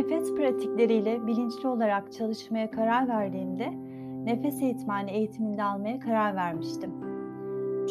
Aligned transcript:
Nefes 0.00 0.34
pratikleriyle 0.34 1.26
bilinçli 1.26 1.68
olarak 1.68 2.12
çalışmaya 2.12 2.70
karar 2.70 3.08
verdiğimde 3.08 3.72
nefes 4.24 4.62
eğitmeni 4.62 5.10
eğitiminde 5.10 5.62
almaya 5.62 6.00
karar 6.00 6.36
vermiştim. 6.36 6.90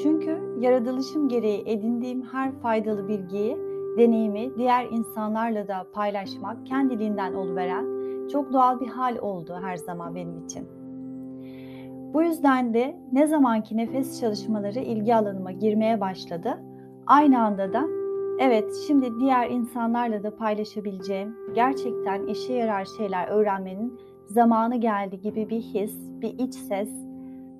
Çünkü 0.04 0.58
yaratılışım 0.60 1.28
gereği 1.28 1.64
edindiğim 1.66 2.22
her 2.22 2.52
faydalı 2.52 3.08
bilgiyi, 3.08 3.58
deneyimi 3.98 4.58
diğer 4.58 4.86
insanlarla 4.86 5.68
da 5.68 5.88
paylaşmak 5.94 6.66
kendiliğinden 6.66 7.34
oluveren 7.34 7.86
çok 8.28 8.54
doğal 8.54 8.80
bir 8.80 8.88
hal 8.88 9.18
oldu 9.18 9.60
her 9.62 9.76
zaman 9.76 10.16
benim 10.16 10.46
için. 10.46 10.68
Bu 12.14 12.24
yüzden 12.24 12.74
de 12.74 13.00
ne 13.12 13.28
zamanki 13.28 13.78
nefes 13.78 14.20
çalışmaları 14.20 14.80
ilgi 14.80 15.16
alanıma 15.16 15.52
girmeye 15.52 16.02
başladı, 16.02 16.58
aynı 17.08 17.42
anda 17.42 17.74
da 17.74 17.99
evet 18.40 18.76
şimdi 18.88 19.20
diğer 19.20 19.50
insanlarla 19.50 20.24
da 20.24 20.36
paylaşabileceğim, 20.36 21.36
gerçekten 21.56 22.26
işe 22.28 22.54
yarar 22.54 22.86
şeyler 22.86 23.28
öğrenmenin 23.28 24.00
zamanı 24.28 24.76
geldi 24.76 25.22
gibi 25.22 25.50
bir 25.50 25.62
his, 25.62 26.22
bir 26.22 26.40
iç 26.40 26.54
ses 26.54 26.90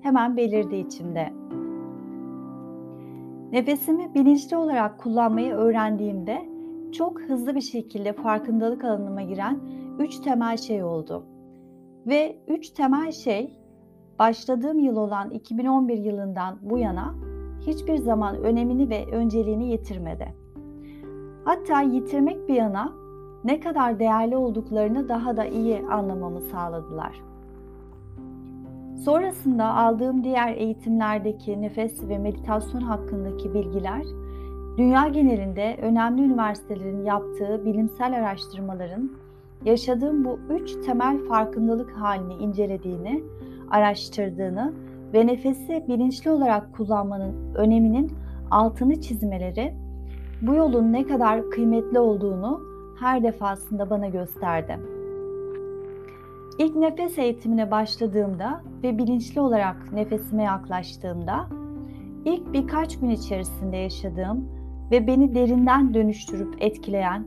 hemen 0.02 0.36
belirdi 0.36 0.76
içimde. 0.76 1.32
Nefesimi 3.52 4.14
bilinçli 4.14 4.56
olarak 4.56 4.98
kullanmayı 4.98 5.52
öğrendiğimde 5.52 6.48
çok 6.92 7.20
hızlı 7.20 7.54
bir 7.54 7.60
şekilde 7.60 8.12
farkındalık 8.12 8.84
alanıma 8.84 9.22
giren 9.22 9.60
üç 9.98 10.20
temel 10.20 10.56
şey 10.56 10.84
oldu. 10.84 11.26
Ve 12.06 12.38
üç 12.48 12.70
temel 12.70 13.12
şey 13.12 13.58
başladığım 14.18 14.78
yıl 14.78 14.96
olan 14.96 15.30
2011 15.30 15.98
yılından 15.98 16.58
bu 16.62 16.78
yana 16.78 17.14
hiçbir 17.66 17.96
zaman 17.96 18.36
önemini 18.36 18.90
ve 18.90 19.06
önceliğini 19.12 19.70
yitirmedi. 19.70 20.39
Hatta 21.44 21.82
yitirmek 21.82 22.48
bir 22.48 22.54
yana 22.54 22.92
ne 23.44 23.60
kadar 23.60 23.98
değerli 23.98 24.36
olduklarını 24.36 25.08
daha 25.08 25.36
da 25.36 25.44
iyi 25.44 25.86
anlamamı 25.90 26.40
sağladılar. 26.40 27.22
Sonrasında 29.04 29.74
aldığım 29.74 30.24
diğer 30.24 30.56
eğitimlerdeki 30.56 31.62
nefes 31.62 32.08
ve 32.08 32.18
meditasyon 32.18 32.80
hakkındaki 32.80 33.54
bilgiler, 33.54 34.02
dünya 34.78 35.08
genelinde 35.08 35.78
önemli 35.82 36.22
üniversitelerin 36.22 37.04
yaptığı 37.04 37.64
bilimsel 37.64 38.18
araştırmaların 38.18 39.10
yaşadığım 39.64 40.24
bu 40.24 40.38
üç 40.50 40.86
temel 40.86 41.18
farkındalık 41.28 41.90
halini 41.90 42.34
incelediğini, 42.34 43.22
araştırdığını 43.70 44.72
ve 45.12 45.26
nefesi 45.26 45.84
bilinçli 45.88 46.30
olarak 46.30 46.74
kullanmanın 46.76 47.54
öneminin 47.54 48.12
altını 48.50 49.00
çizmeleri 49.00 49.74
bu 50.42 50.54
yolun 50.54 50.92
ne 50.92 51.06
kadar 51.06 51.50
kıymetli 51.50 51.98
olduğunu 51.98 52.60
her 53.00 53.22
defasında 53.22 53.90
bana 53.90 54.08
gösterdi. 54.08 54.78
İlk 56.58 56.76
nefes 56.76 57.18
eğitimine 57.18 57.70
başladığımda 57.70 58.62
ve 58.82 58.98
bilinçli 58.98 59.40
olarak 59.40 59.92
nefesime 59.92 60.42
yaklaştığımda 60.42 61.46
ilk 62.24 62.52
birkaç 62.52 63.00
gün 63.00 63.10
içerisinde 63.10 63.76
yaşadığım 63.76 64.48
ve 64.90 65.06
beni 65.06 65.34
derinden 65.34 65.94
dönüştürüp 65.94 66.54
etkileyen 66.60 67.26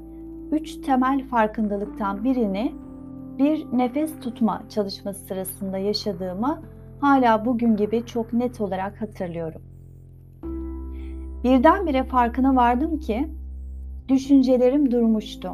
üç 0.51 0.75
temel 0.75 1.27
farkındalıktan 1.27 2.23
birini 2.23 2.73
bir 3.37 3.65
nefes 3.73 4.19
tutma 4.19 4.63
çalışması 4.69 5.25
sırasında 5.25 5.77
yaşadığımı 5.77 6.61
hala 7.01 7.45
bugün 7.45 7.75
gibi 7.75 8.05
çok 8.05 8.33
net 8.33 8.61
olarak 8.61 9.01
hatırlıyorum. 9.01 9.72
Birdenbire 11.43 12.03
farkına 12.03 12.55
vardım 12.55 12.99
ki 12.99 13.29
düşüncelerim 14.07 14.91
durmuştu. 14.91 15.51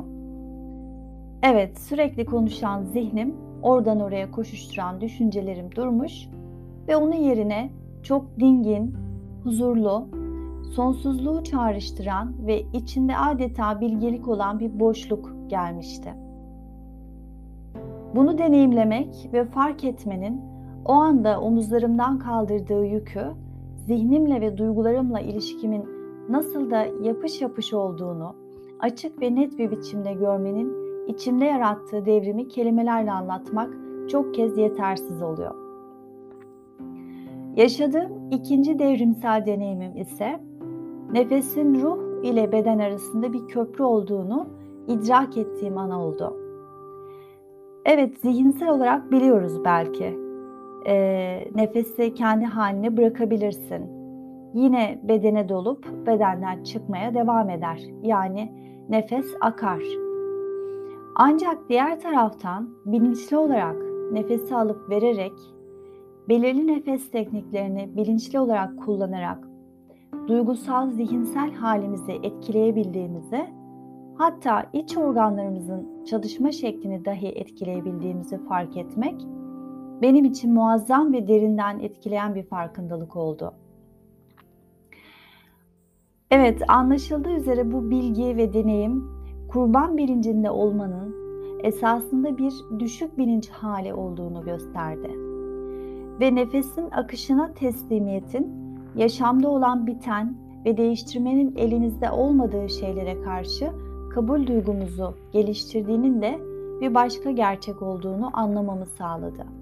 Evet, 1.44 1.80
sürekli 1.80 2.26
konuşan 2.26 2.83
zihnim, 2.83 3.36
oradan 3.61 3.99
oraya 3.99 4.32
koşuşturan 4.32 5.02
düşüncelerim 5.02 5.76
durmuş 5.76 6.28
ve 6.88 6.95
onun 6.95 7.16
yerine 7.16 7.70
çok 8.04 8.39
dingin, 8.39 8.95
huzurlu, 9.44 10.08
sonsuzluğu 10.76 11.44
çağrıştıran 11.44 12.48
ve 12.48 12.61
içinde 12.73 13.17
adeta 13.17 13.82
bilgelik 13.82 14.28
olan 14.28 14.60
bir 14.60 14.80
boşluk 14.80 15.33
gelmişti. 15.48 16.14
Bunu 18.16 18.38
deneyimlemek 18.38 19.30
ve 19.33 19.45
fark 19.45 19.83
etmenin 19.83 20.42
o 20.86 20.94
anda 20.94 21.42
omuzlarımdan 21.42 22.20
kaldırdığı 22.20 22.86
yükü, 22.86 23.26
zihnimle 23.88 24.42
ve 24.42 24.58
duygularımla 24.58 25.20
ilişkimin 25.20 25.86
nasıl 26.30 26.72
da 26.72 26.88
yapış 27.04 27.42
yapış 27.42 27.73
olduğunu 27.73 28.36
açık 28.80 29.22
ve 29.22 29.36
net 29.36 29.58
bir 29.58 29.72
biçimde 29.72 30.14
görmenin 30.14 30.73
içimde 31.08 31.45
yarattığı 31.45 32.06
devrimi 32.06 32.48
kelimelerle 32.48 33.12
anlatmak 33.12 33.73
çok 34.10 34.34
kez 34.34 34.58
yetersiz 34.58 35.22
oluyor. 35.22 35.56
Yaşadığım 37.56 38.12
ikinci 38.32 38.80
devrimsel 38.80 39.45
deneyimim 39.45 39.98
ise 39.98 40.40
nefesin 41.11 41.82
ruh 41.82 42.23
ile 42.23 42.52
beden 42.52 42.80
arasında 42.80 43.34
bir 43.34 43.48
köprü 43.48 43.84
olduğunu 43.84 44.48
idrak 44.88 45.38
ettiğim 45.38 45.78
ana 45.78 46.06
oldu. 46.06 46.38
Evet 47.86 48.17
zihinsel 48.17 48.70
olarak 48.70 49.11
biliyoruz 49.11 49.66
belki. 49.66 50.29
E, 50.88 51.48
nefesi 51.56 52.14
kendi 52.14 52.45
haline 52.45 52.98
bırakabilirsin. 52.98 54.00
Yine 54.54 55.00
bedene 55.04 55.50
dolup 55.50 56.08
bedenden 56.08 56.64
çıkmaya 56.64 57.14
devam 57.14 57.50
eder. 57.50 57.82
Yani 58.04 58.52
nefes 58.90 59.26
akar. 59.42 59.84
Ancak 61.16 61.70
diğer 61.70 62.00
taraftan 62.00 62.70
bilinçli 62.86 63.38
olarak 63.38 63.76
nefesi 64.12 64.56
alıp 64.56 64.90
vererek 64.90 65.34
belirli 66.30 66.67
nefes 66.67 67.11
tekniklerini 67.11 67.98
bilinçli 67.98 68.40
olarak 68.40 68.80
kullanarak 68.86 69.48
duygusal 70.28 70.90
zihinsel 70.90 71.54
halimizi 71.54 72.11
etkileyebildiğimizi 72.11 73.46
hatta 74.17 74.66
iç 74.73 74.98
organlarımızın 74.98 76.06
çalışma 76.06 76.52
şeklini 76.52 77.06
dahi 77.06 77.28
etkileyebildiğimizi 77.28 78.38
fark 78.38 78.78
etmek 78.78 79.26
benim 80.02 80.26
için 80.26 80.54
muazzam 80.54 81.14
ve 81.14 81.27
derinden 81.27 81.80
etkileyen 81.80 82.36
bir 82.36 82.43
farkındalık 82.43 83.15
oldu. 83.15 83.54
Evet, 86.32 86.61
anlaşıldığı 86.67 87.32
üzere 87.32 87.71
bu 87.71 87.89
bilgi 87.89 88.37
ve 88.37 88.54
deneyim 88.54 89.11
kurban 89.52 89.98
bilincinde 89.98 90.52
olmanın 90.52 91.15
esasında 91.64 92.37
bir 92.37 92.54
düşük 92.80 93.17
bilinç 93.17 93.49
hali 93.49 93.93
olduğunu 93.93 94.45
gösterdi. 94.45 95.10
Ve 96.20 96.36
nefesin 96.36 96.92
akışına 96.92 97.54
teslimiyetin 97.54 98.48
yaşamda 98.95 99.49
olan 99.49 99.87
biten 99.87 100.37
ve 100.66 100.77
değiştirmenin 100.77 101.55
elinizde 101.55 102.11
olmadığı 102.11 102.70
şeylere 102.70 103.21
karşı 103.21 103.71
kabul 104.14 104.48
duygumuzu 104.48 105.16
geliştirdiğinin 105.31 106.21
de 106.21 106.39
bir 106.81 106.93
başka 106.93 107.31
gerçek 107.31 107.81
olduğunu 107.81 108.30
anlamamı 108.33 108.86
sağladı. 108.86 109.58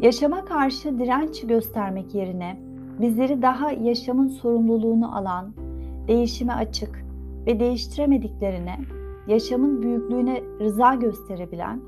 Yaşama 0.00 0.44
karşı 0.44 0.98
direnç 0.98 1.46
göstermek 1.46 2.14
yerine 2.14 2.60
bizleri 3.00 3.42
daha 3.42 3.72
yaşamın 3.72 4.28
sorumluluğunu 4.28 5.16
alan, 5.16 5.52
değişime 6.08 6.52
açık 6.52 7.04
ve 7.46 7.60
değiştiremediklerine, 7.60 8.78
yaşamın 9.28 9.82
büyüklüğüne 9.82 10.42
rıza 10.60 10.94
gösterebilen, 10.94 11.80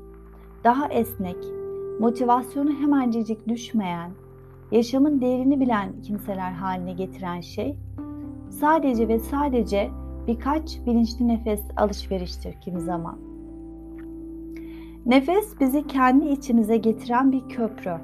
daha 0.63 0.87
esnek, 0.87 1.37
motivasyonu 1.99 2.69
hemencecik 2.79 3.47
düşmeyen, 3.47 4.11
yaşamın 4.71 5.21
değerini 5.21 5.59
bilen 5.59 6.01
kimseler 6.01 6.51
haline 6.51 6.93
getiren 6.93 7.41
şey, 7.41 7.77
sadece 8.49 9.07
ve 9.07 9.19
sadece 9.19 9.89
birkaç 10.27 10.85
bilinçli 10.85 11.27
nefes 11.27 11.61
alışveriştir 11.77 12.61
kimi 12.61 12.81
zaman. 12.81 13.28
Nefes 15.09 15.59
bizi 15.59 15.87
kendi 15.87 16.27
içimize 16.27 16.77
getiren 16.77 17.31
bir 17.31 17.49
köprü. 17.49 17.97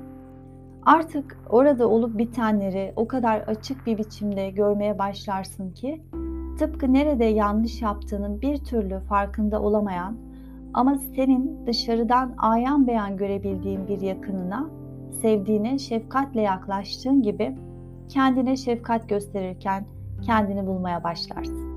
Artık 0.86 1.38
orada 1.50 1.88
olup 1.90 2.18
bitenleri 2.18 2.94
o 2.96 3.08
kadar 3.08 3.40
açık 3.40 3.88
bir 3.88 3.98
biçimde 3.98 4.50
görmeye 4.50 5.00
başlarsın 5.00 5.72
ki 5.72 6.02
tıpkı 6.60 6.94
nerede 6.94 7.26
yanlış 7.26 7.82
yaptığının 7.82 8.42
bir 8.42 8.58
türlü 8.58 9.00
farkında 9.00 9.62
olamayan 9.62 10.18
ama 10.74 10.98
senin 11.16 11.68
dışarıdan 11.68 12.34
ayan 12.38 12.88
beyan 12.88 13.18
görebildiğin 13.18 13.88
bir 13.88 14.02
yakınına, 14.02 14.70
sevdiğine 15.22 15.80
şefkatle 15.80 16.42
yaklaştığın 16.42 17.22
gibi 17.22 17.56
kendine 18.10 18.58
şefkat 18.58 19.10
gösterirken 19.10 19.86
kendini 20.22 20.68
bulmaya 20.68 21.04
başlarsın. 21.04 21.76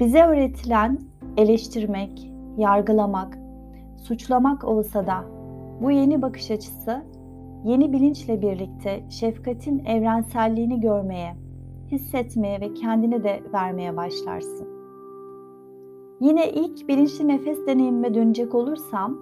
Bize 0.00 0.22
öğretilen 0.22 0.98
eleştirmek, 1.36 2.28
yargılamak, 2.58 3.38
suçlamak 3.96 4.64
olsa 4.64 5.06
da 5.06 5.24
bu 5.82 5.90
yeni 5.90 6.22
bakış 6.22 6.50
açısı 6.50 7.02
yeni 7.64 7.92
bilinçle 7.92 8.42
birlikte 8.42 9.04
şefkatin 9.10 9.84
evrenselliğini 9.84 10.80
görmeye, 10.80 11.36
hissetmeye 11.90 12.60
ve 12.60 12.74
kendine 12.74 13.24
de 13.24 13.42
vermeye 13.52 13.96
başlarsın. 13.96 14.68
Yine 16.20 16.52
ilk 16.52 16.88
bilinçli 16.88 17.28
nefes 17.28 17.66
deneyimime 17.66 18.14
dönecek 18.14 18.54
olursam, 18.54 19.18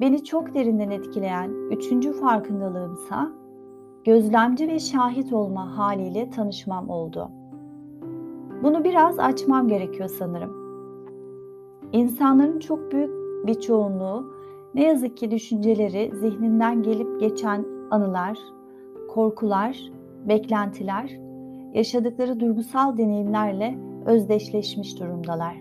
beni 0.00 0.24
çok 0.24 0.54
derinden 0.54 0.90
etkileyen 0.90 1.50
üçüncü 1.70 2.12
farkındalığımsa 2.12 3.32
gözlemci 4.04 4.68
ve 4.68 4.78
şahit 4.78 5.32
olma 5.32 5.78
haliyle 5.78 6.30
tanışmam 6.30 6.88
oldu. 6.88 7.30
Bunu 8.62 8.84
biraz 8.84 9.18
açmam 9.18 9.68
gerekiyor 9.68 10.08
sanırım. 10.08 10.61
İnsanların 11.92 12.58
çok 12.58 12.92
büyük 12.92 13.10
bir 13.46 13.54
çoğunluğu 13.54 14.32
ne 14.74 14.84
yazık 14.84 15.16
ki 15.16 15.30
düşünceleri 15.30 16.12
zihninden 16.14 16.82
gelip 16.82 17.20
geçen 17.20 17.64
anılar, 17.90 18.38
korkular, 19.08 19.92
beklentiler, 20.28 21.18
yaşadıkları 21.74 22.40
duygusal 22.40 22.96
deneyimlerle 22.96 23.78
özdeşleşmiş 24.06 25.00
durumdalar. 25.00 25.56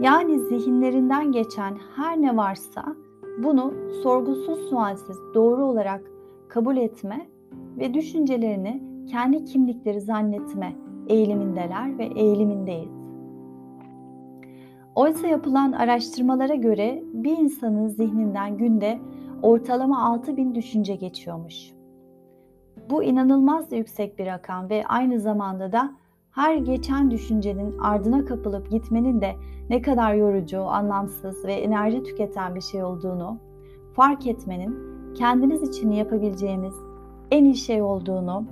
Yani 0.00 0.40
zihinlerinden 0.40 1.32
geçen 1.32 1.76
her 1.96 2.22
ne 2.22 2.36
varsa 2.36 2.84
bunu 3.38 3.74
sorgusuz 4.02 4.58
sualsiz 4.68 5.16
doğru 5.34 5.64
olarak 5.64 6.10
kabul 6.48 6.76
etme 6.76 7.26
ve 7.78 7.94
düşüncelerini 7.94 8.82
kendi 9.06 9.44
kimlikleri 9.44 10.00
zannetme 10.00 10.76
eğilimindeler 11.08 11.98
ve 11.98 12.04
eğilimindeyiz. 12.04 12.95
Oysa 14.96 15.26
yapılan 15.26 15.72
araştırmalara 15.72 16.54
göre 16.54 17.02
bir 17.12 17.38
insanın 17.38 17.88
zihninden 17.88 18.56
günde 18.58 18.98
ortalama 19.42 20.04
6000 20.04 20.54
düşünce 20.54 20.94
geçiyormuş. 20.94 21.72
Bu 22.90 23.02
inanılmaz 23.02 23.72
yüksek 23.72 24.18
bir 24.18 24.26
rakam 24.26 24.70
ve 24.70 24.84
aynı 24.86 25.20
zamanda 25.20 25.72
da 25.72 25.92
her 26.30 26.56
geçen 26.56 27.10
düşüncenin 27.10 27.78
ardına 27.78 28.24
kapılıp 28.24 28.70
gitmenin 28.70 29.20
de 29.20 29.32
ne 29.70 29.82
kadar 29.82 30.14
yorucu, 30.14 30.62
anlamsız 30.62 31.44
ve 31.44 31.54
enerji 31.54 32.02
tüketen 32.02 32.54
bir 32.54 32.60
şey 32.60 32.84
olduğunu 32.84 33.38
fark 33.94 34.26
etmenin 34.26 34.76
kendiniz 35.14 35.62
için 35.62 35.90
yapabileceğimiz 35.90 36.74
en 37.30 37.44
iyi 37.44 37.56
şey 37.56 37.82
olduğunu 37.82 38.44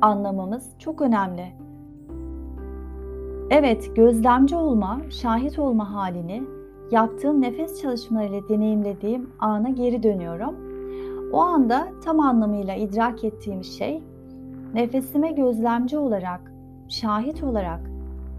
anlamamız 0.00 0.70
çok 0.78 1.00
önemli. 1.00 1.63
Evet, 3.50 3.96
gözlemci 3.96 4.56
olma, 4.56 5.00
şahit 5.10 5.58
olma 5.58 5.94
halini 5.94 6.42
yaptığım 6.90 7.42
nefes 7.42 7.82
çalışmalarıyla 7.82 8.48
deneyimlediğim 8.48 9.30
ana 9.40 9.68
geri 9.68 10.02
dönüyorum. 10.02 10.54
O 11.32 11.40
anda 11.40 11.88
tam 12.04 12.20
anlamıyla 12.20 12.74
idrak 12.74 13.24
ettiğim 13.24 13.64
şey 13.64 14.02
nefesime 14.74 15.32
gözlemci 15.32 15.98
olarak, 15.98 16.52
şahit 16.88 17.42
olarak 17.42 17.80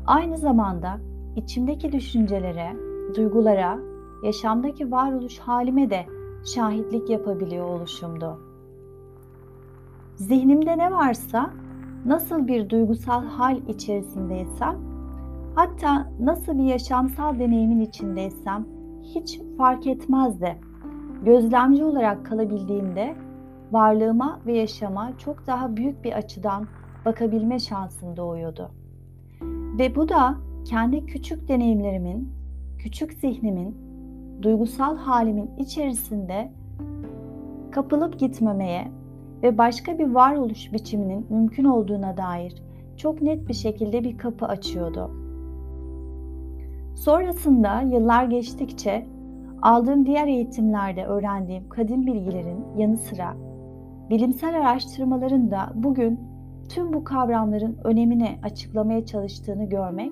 aynı 0.07 0.37
zamanda 0.37 0.97
içimdeki 1.35 1.91
düşüncelere, 1.91 2.75
duygulara, 3.15 3.79
yaşamdaki 4.23 4.91
varoluş 4.91 5.39
halime 5.39 5.89
de 5.89 6.05
şahitlik 6.45 7.09
yapabiliyor 7.09 7.65
oluşumdu. 7.65 8.39
Zihnimde 10.15 10.77
ne 10.77 10.91
varsa, 10.91 11.49
nasıl 12.05 12.47
bir 12.47 12.69
duygusal 12.69 13.25
hal 13.25 13.57
içerisindeysem, 13.67 14.84
hatta 15.55 16.07
nasıl 16.19 16.57
bir 16.57 16.63
yaşamsal 16.63 17.39
deneyimin 17.39 17.79
içindeysem 17.79 18.65
hiç 19.01 19.39
fark 19.57 19.87
etmezdi. 19.87 20.57
Gözlemci 21.25 21.83
olarak 21.83 22.25
kalabildiğimde 22.25 23.15
varlığıma 23.71 24.39
ve 24.45 24.57
yaşama 24.57 25.17
çok 25.17 25.47
daha 25.47 25.75
büyük 25.75 26.03
bir 26.03 26.13
açıdan 26.13 26.67
bakabilme 27.05 27.59
şansım 27.59 28.17
doğuyordu. 28.17 28.71
Ve 29.79 29.95
bu 29.95 30.09
da 30.09 30.35
kendi 30.65 31.05
küçük 31.05 31.47
deneyimlerimin, 31.47 32.33
küçük 32.77 33.13
zihnimin, 33.13 33.77
duygusal 34.41 34.97
halimin 34.97 35.49
içerisinde 35.57 36.51
kapılıp 37.71 38.19
gitmemeye 38.19 38.91
ve 39.43 39.57
başka 39.57 39.99
bir 39.99 40.13
varoluş 40.13 40.73
biçiminin 40.73 41.25
mümkün 41.29 41.65
olduğuna 41.65 42.17
dair 42.17 42.55
çok 42.97 43.21
net 43.21 43.47
bir 43.47 43.53
şekilde 43.53 44.03
bir 44.03 44.17
kapı 44.17 44.45
açıyordu. 44.45 45.24
Sonrasında 46.95 47.81
yıllar 47.81 48.25
geçtikçe 48.25 49.05
aldığım 49.61 50.05
diğer 50.05 50.27
eğitimlerde 50.27 51.05
öğrendiğim 51.05 51.69
kadim 51.69 52.05
bilgilerin 52.05 52.65
yanı 52.77 52.97
sıra 52.97 53.35
bilimsel 54.09 54.57
araştırmaların 54.57 55.51
da 55.51 55.71
bugün 55.75 56.19
tüm 56.69 56.93
bu 56.93 57.03
kavramların 57.03 57.77
önemini 57.83 58.39
açıklamaya 58.43 59.05
çalıştığını 59.05 59.63
görmek, 59.63 60.11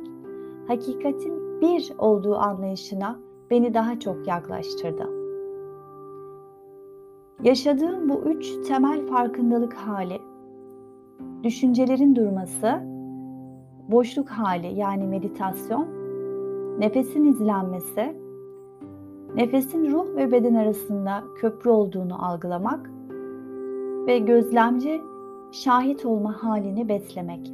hakikatin 0.67 1.61
bir 1.61 1.93
olduğu 1.97 2.35
anlayışına 2.35 3.19
beni 3.51 3.73
daha 3.73 3.99
çok 3.99 4.27
yaklaştırdı. 4.27 5.09
Yaşadığım 7.43 8.09
bu 8.09 8.13
üç 8.13 8.67
temel 8.67 9.07
farkındalık 9.07 9.73
hali, 9.73 10.21
düşüncelerin 11.43 12.15
durması, 12.15 12.83
boşluk 13.91 14.29
hali 14.29 14.79
yani 14.79 15.07
meditasyon, 15.07 15.87
nefesin 16.79 17.25
izlenmesi, 17.25 18.15
nefesin 19.35 19.91
ruh 19.91 20.15
ve 20.15 20.31
beden 20.31 20.55
arasında 20.55 21.23
köprü 21.35 21.69
olduğunu 21.69 22.25
algılamak 22.25 22.89
ve 24.07 24.19
gözlemci 24.19 25.01
şahit 25.51 26.05
olma 26.05 26.43
halini 26.43 26.89
beslemek. 26.89 27.53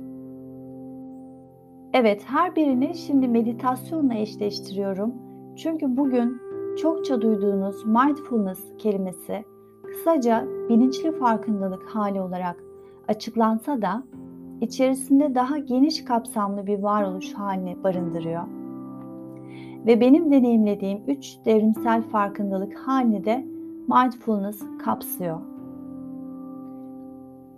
Evet, 1.94 2.24
her 2.25 2.56
birini 2.56 2.95
şimdi 2.95 3.27
meditasyonla 3.27 4.13
eşleştiriyorum. 4.13 5.13
Çünkü 5.56 5.98
bugün 5.98 6.42
çokça 6.81 7.21
duyduğunuz 7.21 7.86
mindfulness 7.86 8.77
kelimesi 8.77 9.45
kısaca 9.83 10.48
bilinçli 10.69 11.12
farkındalık 11.12 11.83
hali 11.83 12.21
olarak 12.21 12.63
açıklansa 13.07 13.81
da 13.81 14.04
içerisinde 14.62 15.36
daha 15.36 15.57
geniş 15.57 16.06
kapsamlı 16.06 16.68
bir 16.68 16.80
varoluş 16.80 17.33
halini 17.33 17.83
barındırıyor. 17.83 18.58
Ve 19.85 20.01
benim 20.01 20.31
deneyimlediğim 20.31 21.03
üç 21.07 21.37
devrimsel 21.45 22.01
farkındalık 22.01 22.77
halini 22.77 23.25
de 23.25 23.45
mindfulness 23.87 24.63
kapsıyor. 24.85 25.39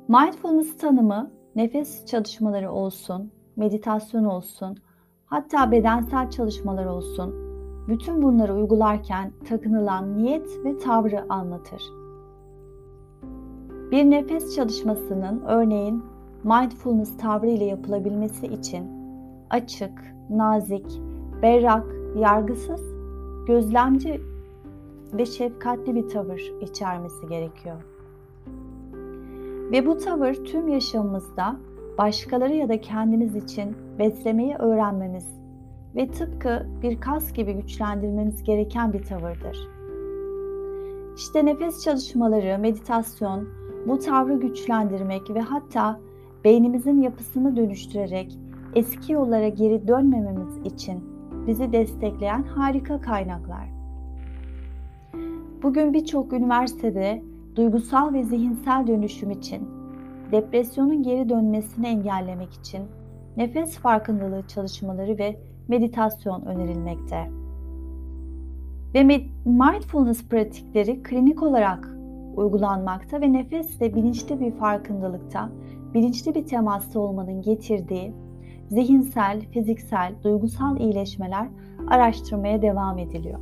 Mindfulness 0.08 0.78
tanımı 0.78 1.32
nefes 1.56 2.06
çalışmaları 2.06 2.72
olsun, 2.72 3.32
meditasyon 3.56 4.24
olsun, 4.24 4.78
hatta 5.26 5.72
bedensel 5.72 6.30
çalışmalar 6.30 6.86
olsun, 6.86 7.36
bütün 7.88 8.22
bunları 8.22 8.56
uygularken 8.56 9.32
takınılan 9.50 10.18
niyet 10.18 10.48
ve 10.66 10.78
tavrı 10.78 11.26
anlatır. 11.30 11.84
Bir 13.92 14.10
nefes 14.10 14.56
çalışmasının 14.56 15.42
örneğin 15.46 16.04
mindfulness 16.44 17.18
tavrı 17.18 17.48
ile 17.48 17.66
yapılabilmesi 17.66 18.48
için 18.48 18.88
açık, 19.50 20.16
nazik, 20.30 21.02
berrak, 21.42 22.01
yargısız, 22.16 22.82
gözlemci 23.48 24.22
ve 25.14 25.26
şefkatli 25.26 25.96
bir 25.96 26.10
tavır 26.10 26.54
içermesi 26.62 27.28
gerekiyor. 27.28 27.82
Ve 29.72 29.86
bu 29.86 29.98
tavır 29.98 30.34
tüm 30.34 30.68
yaşamımızda 30.68 31.56
başkaları 31.98 32.54
ya 32.54 32.70
da 32.70 32.82
kendimiz 32.82 33.36
için 33.36 33.76
beslemeyi 34.00 34.56
öğrenmemiz 34.56 35.28
ve 35.96 36.08
tıpkı 36.08 36.68
bir 36.82 37.02
kas 37.02 37.34
gibi 37.34 37.54
güçlendirmemiz 37.54 38.44
gereken 38.44 38.94
bir 38.94 39.04
tavırdır. 39.04 39.68
İşte 41.18 41.46
nefes 41.46 41.84
çalışmaları, 41.84 42.60
meditasyon, 42.60 43.48
bu 43.88 44.00
tavrı 44.00 44.40
güçlendirmek 44.40 45.30
ve 45.30 45.42
hatta 45.42 46.00
beynimizin 46.44 47.02
yapısını 47.02 47.56
dönüştürerek 47.56 48.38
eski 48.76 49.14
yollara 49.14 49.48
geri 49.48 49.88
dönmememiz 49.88 50.58
için 50.66 51.11
bizi 51.48 51.72
destekleyen 51.72 52.44
harika 52.44 53.02
kaynaklar. 53.02 53.70
Bugün 55.64 55.94
birçok 55.94 56.34
üniversitede 56.34 57.22
duygusal 57.56 58.14
ve 58.14 58.24
zihinsel 58.24 58.88
dönüşüm 58.88 59.32
için, 59.32 59.70
depresyonun 60.32 61.04
geri 61.04 61.30
dönmesini 61.30 61.88
engellemek 61.88 62.54
için 62.54 62.82
nefes 63.38 63.78
farkındalığı 63.78 64.48
çalışmaları 64.48 65.18
ve 65.18 65.40
meditasyon 65.68 66.42
önerilmekte. 66.42 67.30
Ve 68.94 69.04
mindfulness 69.46 70.28
pratikleri 70.28 71.04
klinik 71.04 71.44
olarak 71.44 71.90
uygulanmakta 72.36 73.22
ve 73.22 73.34
nefesle 73.34 73.96
bilinçli 73.96 74.40
bir 74.40 74.52
farkındalıkta, 74.52 75.50
bilinçli 75.94 76.36
bir 76.36 76.46
temasta 76.46 77.00
olmanın 77.00 77.42
getirdiği 77.42 78.14
zihinsel, 78.72 79.42
fiziksel, 79.42 80.14
duygusal 80.24 80.80
iyileşmeler 80.80 81.48
araştırmaya 81.88 82.62
devam 82.62 82.98
ediliyor. 82.98 83.40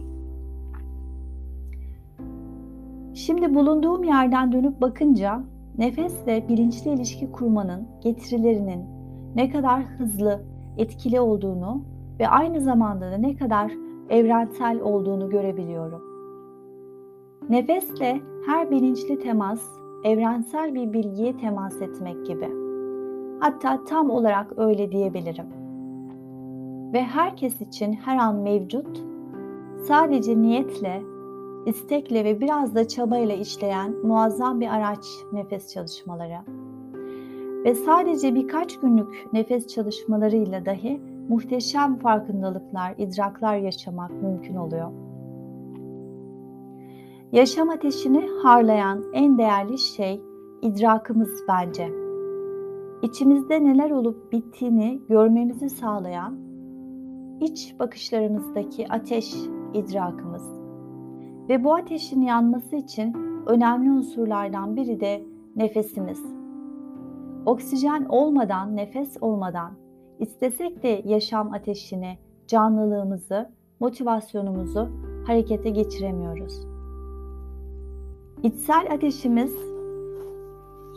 Şimdi 3.14 3.56
bulunduğum 3.56 4.04
yerden 4.04 4.52
dönüp 4.52 4.82
bakınca 4.82 5.44
nefesle 5.78 6.50
bilinçli 6.50 6.92
ilişki 6.92 7.32
kurmanın 7.32 7.88
getirilerinin 8.02 8.86
ne 9.36 9.50
kadar 9.50 9.84
hızlı, 9.84 10.42
etkili 10.78 11.20
olduğunu 11.20 11.84
ve 12.20 12.28
aynı 12.28 12.62
zamanda 12.62 13.12
da 13.12 13.18
ne 13.18 13.36
kadar 13.36 13.72
evrensel 14.10 14.82
olduğunu 14.82 15.30
görebiliyorum. 15.30 16.02
Nefesle 17.50 18.22
her 18.46 18.72
bilinçli 18.72 19.20
temas 19.20 19.62
evrensel 20.04 20.76
bir 20.76 20.94
bilgiye 20.94 21.38
temas 21.38 21.82
etmek 21.82 22.26
gibi. 22.26 22.69
Hatta 23.39 23.84
tam 23.84 24.10
olarak 24.10 24.53
öyle 24.58 24.91
diyebilirim. 24.91 25.46
Ve 26.93 27.03
herkes 27.03 27.62
için 27.62 27.93
her 27.93 28.17
an 28.17 28.36
mevcut, 28.36 29.03
sadece 29.88 30.41
niyetle, 30.41 31.01
istekle 31.65 32.25
ve 32.25 32.41
biraz 32.41 32.75
da 32.75 32.88
çabayla 32.88 33.36
işleyen 33.36 33.96
muazzam 34.03 34.60
bir 34.60 34.67
araç 34.67 35.05
nefes 35.34 35.74
çalışmaları. 35.74 36.39
Ve 37.65 37.75
sadece 37.75 38.36
birkaç 38.36 38.79
günlük 38.79 39.34
nefes 39.34 39.67
çalışmalarıyla 39.67 40.65
dahi 40.65 41.01
muhteşem 41.29 41.98
farkındalıklar, 41.98 42.93
idraklar 42.98 43.58
yaşamak 43.58 44.12
mümkün 44.12 44.55
oluyor. 44.55 44.91
Yaşam 47.31 47.69
ateşini 47.69 48.29
harlayan 48.43 49.03
en 49.13 49.38
değerli 49.38 49.77
şey 49.77 50.22
idrakımız 50.62 51.43
bence. 51.48 52.09
İçimizde 53.03 53.63
neler 53.63 53.91
olup 53.91 54.32
bittiğini 54.32 55.01
görmemizi 55.10 55.70
sağlayan 55.70 56.38
iç 57.41 57.75
bakışlarımızdaki 57.79 58.88
ateş 58.89 59.36
idrakımız. 59.74 60.44
Ve 61.50 61.63
bu 61.63 61.75
ateşin 61.75 62.22
yanması 62.22 62.75
için 62.75 63.13
önemli 63.48 63.91
unsurlardan 63.91 64.75
biri 64.75 65.00
de 65.00 65.24
nefesimiz. 65.56 66.24
Oksijen 67.46 68.06
olmadan, 68.06 68.75
nefes 68.75 69.18
olmadan 69.22 69.72
istesek 70.20 70.84
de 70.84 71.01
yaşam 71.06 71.53
ateşini, 71.53 72.18
canlılığımızı, 72.48 73.50
motivasyonumuzu 73.79 74.89
harekete 75.27 75.70
geçiremiyoruz. 75.70 76.53
İçsel 78.44 78.88
ateşimiz 78.91 79.69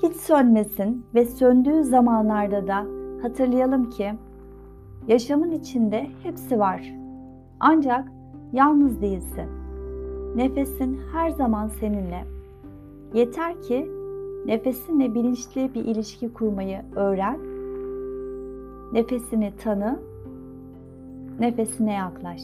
hiç 0.03 0.17
sönmesin 0.17 1.07
ve 1.15 1.25
söndüğü 1.25 1.85
zamanlarda 1.85 2.67
da 2.67 2.87
hatırlayalım 3.23 3.91
ki 3.91 4.13
yaşamın 5.09 5.51
içinde 5.51 6.07
hepsi 6.23 6.59
var. 6.59 6.95
Ancak 7.61 8.09
yalnız 8.53 9.01
değilsin. 9.01 9.47
Nefesin 10.37 11.01
her 11.13 11.31
zaman 11.31 11.69
seninle. 11.69 12.25
Yeter 13.15 13.63
ki 13.63 13.91
nefesinle 14.47 15.15
bilinçli 15.15 15.75
bir 15.75 15.85
ilişki 15.85 16.33
kurmayı 16.33 16.83
öğren. 16.97 17.39
Nefesini 18.93 19.53
tanı, 19.57 20.01
nefesine 21.41 21.93
yaklaş. 21.93 22.43